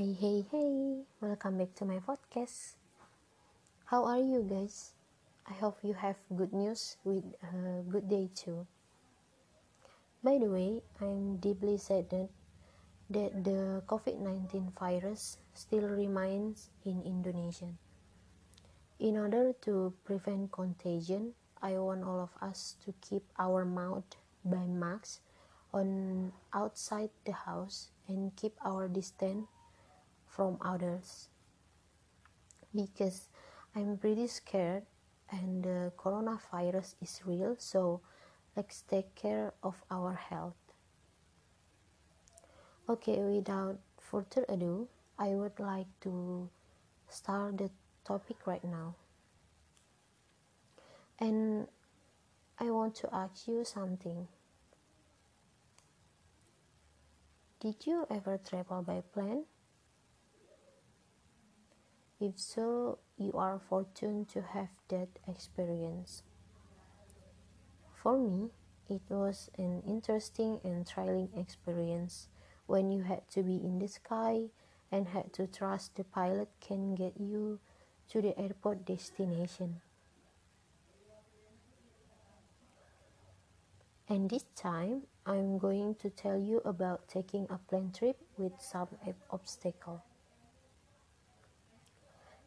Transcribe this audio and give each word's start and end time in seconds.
Hey, 0.00 0.16
hey, 0.16 0.48
hey, 0.48 1.04
welcome 1.20 1.60
back 1.60 1.76
to 1.76 1.84
my 1.84 2.00
podcast. 2.00 2.80
How 3.84 4.08
are 4.08 4.16
you 4.16 4.40
guys? 4.48 4.96
I 5.44 5.52
hope 5.60 5.76
you 5.84 5.92
have 5.92 6.16
good 6.32 6.56
news 6.56 6.96
with 7.04 7.20
a 7.44 7.84
good 7.84 8.08
day 8.08 8.32
too. 8.32 8.64
By 10.24 10.40
the 10.40 10.48
way, 10.48 10.80
I'm 11.04 11.36
deeply 11.36 11.76
saddened 11.76 12.32
that 13.12 13.44
the 13.44 13.84
COVID 13.84 14.24
19 14.24 14.72
virus 14.72 15.36
still 15.52 15.84
remains 15.84 16.72
in 16.88 17.04
Indonesia. 17.04 17.68
In 19.04 19.20
order 19.20 19.52
to 19.68 19.92
prevent 20.08 20.48
contagion, 20.48 21.36
I 21.60 21.76
want 21.76 22.08
all 22.08 22.24
of 22.24 22.32
us 22.40 22.80
to 22.88 22.96
keep 23.04 23.28
our 23.36 23.68
mouth 23.68 24.08
by 24.48 24.64
masks 24.64 25.20
on 25.76 26.32
outside 26.56 27.12
the 27.28 27.36
house 27.36 27.92
and 28.08 28.32
keep 28.32 28.56
our 28.64 28.88
distance 28.88 29.44
from 30.40 30.56
others. 30.64 31.28
Because 32.74 33.28
I'm 33.76 33.98
pretty 33.98 34.26
scared 34.26 34.84
and 35.30 35.62
the 35.62 35.92
coronavirus 35.98 36.94
is 37.02 37.20
real 37.26 37.56
so 37.58 38.00
let's 38.56 38.80
take 38.88 39.14
care 39.14 39.52
of 39.62 39.74
our 39.90 40.14
health. 40.14 40.56
Okay 42.88 43.20
without 43.20 43.76
further 44.00 44.46
ado 44.48 44.88
I 45.18 45.36
would 45.36 45.60
like 45.60 45.92
to 46.08 46.48
start 47.10 47.58
the 47.58 47.68
topic 48.06 48.46
right 48.46 48.64
now. 48.64 48.94
And 51.18 51.68
I 52.58 52.70
want 52.70 52.94
to 53.04 53.14
ask 53.14 53.46
you 53.46 53.62
something. 53.66 54.26
Did 57.60 57.84
you 57.84 58.06
ever 58.08 58.40
travel 58.42 58.80
by 58.80 59.02
plane 59.12 59.44
if 62.20 62.38
so, 62.38 62.98
you 63.16 63.32
are 63.32 63.58
fortunate 63.58 64.28
to 64.28 64.42
have 64.42 64.68
that 64.88 65.08
experience. 65.26 66.22
For 67.94 68.18
me, 68.18 68.50
it 68.90 69.00
was 69.08 69.50
an 69.56 69.82
interesting 69.86 70.60
and 70.62 70.86
thrilling 70.86 71.30
experience 71.34 72.28
when 72.66 72.92
you 72.92 73.02
had 73.02 73.28
to 73.30 73.42
be 73.42 73.56
in 73.56 73.78
the 73.78 73.88
sky 73.88 74.50
and 74.92 75.08
had 75.08 75.32
to 75.32 75.46
trust 75.46 75.96
the 75.96 76.04
pilot 76.04 76.48
can 76.60 76.94
get 76.94 77.14
you 77.18 77.58
to 78.10 78.20
the 78.20 78.38
airport 78.38 78.84
destination. 78.84 79.80
And 84.08 84.28
this 84.28 84.44
time, 84.56 85.02
I'm 85.24 85.58
going 85.58 85.94
to 86.02 86.10
tell 86.10 86.36
you 86.36 86.60
about 86.64 87.08
taking 87.08 87.46
a 87.48 87.58
plane 87.58 87.92
trip 87.96 88.16
with 88.36 88.52
some 88.58 88.88
obstacle 89.30 90.02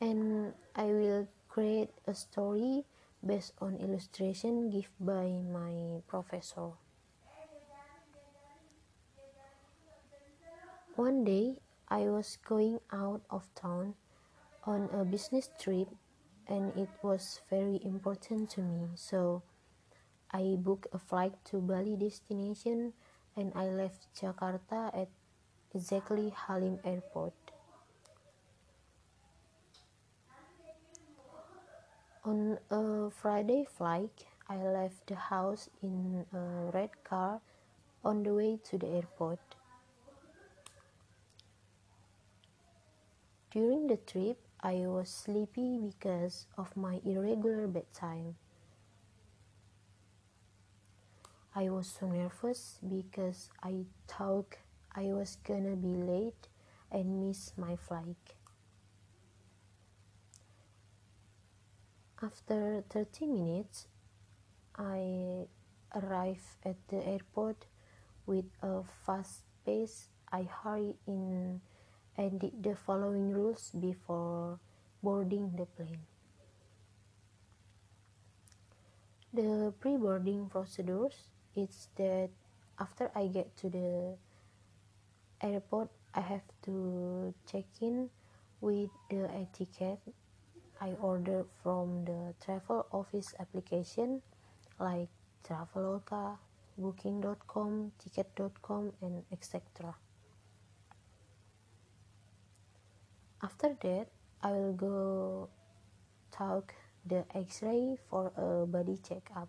and 0.00 0.52
I 0.74 0.84
will 0.84 1.28
create 1.48 1.90
a 2.06 2.14
story 2.14 2.84
based 3.24 3.54
on 3.60 3.76
illustration 3.76 4.70
given 4.70 4.92
by 5.00 5.26
my 5.48 6.02
professor. 6.06 6.76
One 10.96 11.24
day, 11.24 11.56
I 11.88 12.08
was 12.08 12.38
going 12.44 12.80
out 12.92 13.20
of 13.30 13.44
town 13.54 13.94
on 14.64 14.88
a 14.92 15.04
business 15.04 15.48
trip 15.60 15.88
and 16.48 16.72
it 16.76 16.88
was 17.02 17.40
very 17.50 17.80
important 17.84 18.50
to 18.56 18.62
me. 18.62 18.88
So, 18.96 19.42
I 20.32 20.56
booked 20.58 20.88
a 20.92 20.98
flight 20.98 21.34
to 21.52 21.60
Bali 21.60 21.96
destination 21.96 22.92
and 23.36 23.52
I 23.54 23.68
left 23.68 24.08
Jakarta 24.16 24.88
at 24.96 25.08
exactly 25.74 26.32
Halim 26.34 26.80
Airport. 26.84 27.55
On 32.26 32.58
a 32.70 33.08
Friday 33.08 33.64
flight, 33.64 34.26
I 34.48 34.56
left 34.56 35.06
the 35.06 35.14
house 35.14 35.70
in 35.80 36.26
a 36.34 36.72
red 36.74 36.90
car 37.04 37.40
on 38.04 38.24
the 38.24 38.34
way 38.34 38.58
to 38.64 38.76
the 38.76 38.88
airport. 38.88 39.38
During 43.52 43.86
the 43.86 43.98
trip, 43.98 44.38
I 44.60 44.88
was 44.88 45.08
sleepy 45.08 45.78
because 45.78 46.48
of 46.58 46.76
my 46.76 47.00
irregular 47.04 47.68
bedtime. 47.68 48.34
I 51.54 51.70
was 51.70 51.86
so 51.86 52.08
nervous 52.08 52.80
because 52.82 53.50
I 53.62 53.84
thought 54.08 54.56
I 54.96 55.12
was 55.12 55.36
gonna 55.46 55.76
be 55.76 55.94
late 55.94 56.48
and 56.90 57.28
miss 57.28 57.52
my 57.56 57.76
flight. 57.76 58.34
After 62.22 62.82
30 62.88 63.26
minutes, 63.26 63.88
I 64.74 65.44
arrived 65.94 66.48
at 66.64 66.76
the 66.88 67.04
airport 67.04 67.66
with 68.24 68.46
a 68.62 68.80
fast 69.04 69.44
pace. 69.66 70.08
I 70.32 70.48
hurried 70.48 70.96
in 71.06 71.60
and 72.16 72.40
did 72.40 72.62
the 72.62 72.74
following 72.74 73.32
rules 73.32 73.70
before 73.78 74.58
boarding 75.02 75.52
the 75.60 75.66
plane. 75.66 76.08
The 79.34 79.74
pre-boarding 79.78 80.48
procedures 80.48 81.28
is 81.54 81.88
that 81.96 82.30
after 82.80 83.10
I 83.14 83.26
get 83.26 83.54
to 83.58 83.68
the 83.68 84.16
airport, 85.42 85.90
I 86.14 86.20
have 86.20 86.48
to 86.64 87.34
check 87.44 87.68
in 87.82 88.08
with 88.62 88.88
the 89.10 89.28
e-ticket 89.36 90.00
I 90.80 90.90
order 91.00 91.44
from 91.62 92.04
the 92.04 92.34
travel 92.44 92.86
office 92.92 93.34
application 93.40 94.20
like 94.78 95.08
Traveloka, 95.42 96.36
Booking.com, 96.76 97.92
Tiket.com, 97.98 98.92
and 99.00 99.22
etc. 99.32 99.94
After 103.42 103.76
that, 103.80 104.08
I 104.42 104.52
will 104.52 104.72
go 104.72 105.48
talk 106.30 106.74
the 107.06 107.24
X-ray 107.34 107.96
for 108.10 108.32
a 108.36 108.66
body 108.66 108.98
checkup. 108.98 109.48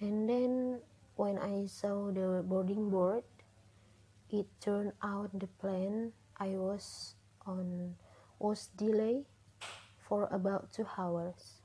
And 0.00 0.28
then 0.28 0.80
when 1.16 1.38
I 1.38 1.66
saw 1.66 2.10
the 2.12 2.44
boarding 2.44 2.90
board, 2.90 3.24
it 4.34 4.46
turned 4.60 4.92
out 5.02 5.30
the 5.38 5.46
plane 5.62 6.10
I 6.38 6.58
was 6.58 7.14
on 7.46 7.94
was 8.40 8.66
delayed 8.74 9.26
for 10.08 10.26
about 10.34 10.72
two 10.72 10.86
hours. 10.98 11.62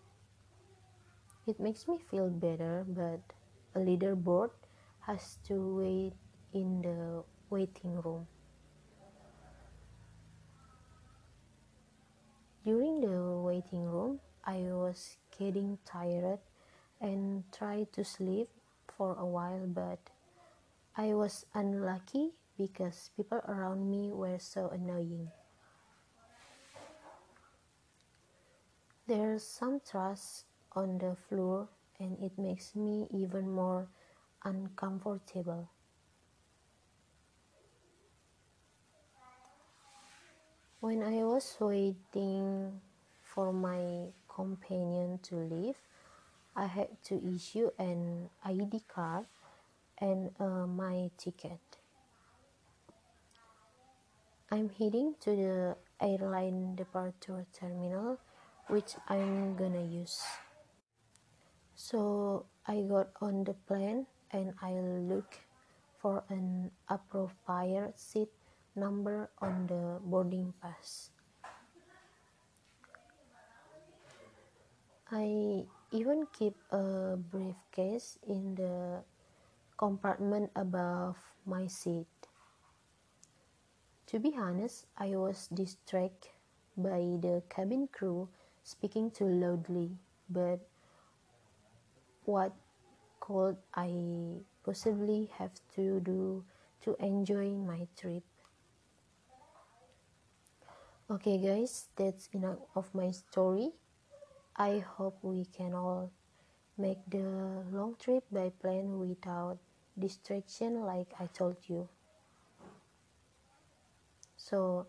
It 1.47 1.59
makes 1.59 1.88
me 1.88 1.97
feel 1.97 2.30
better, 2.30 2.85
but 2.88 3.25
a 3.74 3.80
leaderboard 3.80 4.52
has 5.02 5.41
to 5.50 5.57
wait 5.81 6.13
in 6.53 6.81
the 6.85 7.24
waiting 7.50 7.97
room. 8.02 8.28
During 12.63 13.01
the 13.01 13.41
waiting 13.41 13.90
room, 13.90 14.19
I 14.46 14.69
was 14.69 15.18
getting 15.34 15.80
tired 15.86 16.38
and 17.01 17.44
tried 17.51 17.91
to 17.94 18.03
sleep 18.03 18.50
for 18.96 19.18
a 19.18 19.25
while, 19.25 19.66
but 19.66 19.97
I 20.96 21.16
was 21.16 21.46
unlucky 21.56 22.34
because 22.59 23.09
people 23.16 23.40
around 23.47 23.90
me 23.90 24.12
were 24.12 24.38
so 24.38 24.68
annoying. 24.68 25.31
There's 29.08 29.47
some 29.47 29.80
trash 29.80 30.44
on 30.75 31.00
the 31.00 31.16
floor 31.16 31.69
and 32.00 32.19
it 32.22 32.38
makes 32.38 32.75
me 32.75 33.08
even 33.16 33.50
more 33.50 33.88
uncomfortable. 34.44 35.69
When 40.81 41.01
I 41.01 41.24
was 41.24 41.56
waiting 41.60 42.81
for 43.24 43.54
my 43.54 44.12
companion 44.28 45.19
to 45.24 45.36
leave, 45.36 45.75
I 46.56 46.68
had 46.68 47.01
to 47.06 47.16
issue 47.24 47.72
an 47.80 48.30
ID 48.44 48.83
card 48.88 49.25
and 49.98 50.31
uh, 50.39 50.68
my 50.68 51.12
ticket. 51.18 51.79
I'm 54.50 54.74
heading 54.81 55.13
to 55.22 55.30
the 55.30 55.78
airline 56.01 56.74
departure 56.74 57.46
terminal, 57.54 58.18
which 58.66 58.98
I'm 59.06 59.54
gonna 59.54 59.86
use. 59.86 60.25
So 61.78 62.50
I 62.66 62.81
got 62.81 63.13
on 63.22 63.46
the 63.46 63.54
plane 63.69 64.10
and 64.34 64.57
I 64.57 64.74
look 65.06 65.38
for 66.01 66.25
an 66.34 66.74
appropriate 66.90 67.94
seat 68.01 68.34
number 68.74 69.30
on 69.38 69.69
the 69.69 70.01
boarding 70.01 70.57
pass. 70.57 71.13
I 75.13 75.69
even 75.94 76.25
keep 76.34 76.57
a 76.74 77.22
briefcase 77.22 78.18
in 78.25 78.57
the 78.57 79.06
compartment 79.78 80.50
above 80.57 81.22
my 81.45 81.69
seat. 81.69 82.10
To 84.09 84.17
be 84.17 84.33
honest, 84.35 84.88
I 84.97 85.15
was 85.15 85.47
distracted 85.53 86.31
by 86.75 87.21
the 87.21 87.44
cabin 87.47 87.88
crew 87.94 88.27
speaking 88.63 89.11
too 89.11 89.29
loudly, 89.29 90.00
but 90.27 90.65
what 92.25 92.56
could 93.19 93.57
I 93.71 94.41
possibly 94.65 95.29
have 95.38 95.53
to 95.75 96.00
do 96.00 96.44
to 96.81 96.95
enjoy 96.97 97.51
my 97.51 97.85
trip? 97.95 98.23
Okay, 101.11 101.38
guys, 101.38 101.89
that's 101.95 102.29
enough 102.33 102.65
of 102.73 102.89
my 102.95 103.11
story. 103.11 103.73
I 104.56 104.79
hope 104.79 105.19
we 105.21 105.45
can 105.45 105.75
all 105.75 106.09
make 106.79 107.06
the 107.07 107.61
long 107.69 107.94
trip 108.00 108.23
by 108.31 108.50
plane 108.50 108.97
without 108.97 109.59
distraction, 110.00 110.81
like 110.81 111.13
I 111.19 111.27
told 111.27 111.57
you. 111.67 111.89
So, 114.50 114.88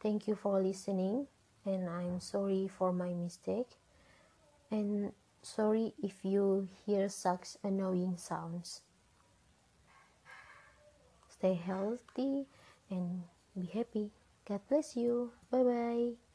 thank 0.00 0.28
you 0.28 0.36
for 0.36 0.62
listening, 0.62 1.26
and 1.66 1.88
I'm 1.88 2.20
sorry 2.20 2.68
for 2.68 2.92
my 2.92 3.12
mistake. 3.12 3.66
And 4.70 5.12
sorry 5.42 5.94
if 6.00 6.24
you 6.24 6.68
hear 6.86 7.08
such 7.08 7.56
annoying 7.64 8.16
sounds. 8.16 8.82
Stay 11.28 11.54
healthy 11.54 12.46
and 12.88 13.24
be 13.54 13.66
happy. 13.66 14.10
God 14.46 14.60
bless 14.68 14.96
you. 14.96 15.32
Bye 15.50 15.64
bye. 15.64 16.29